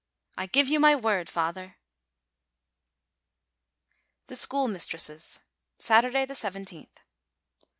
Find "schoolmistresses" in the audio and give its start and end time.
4.35-5.41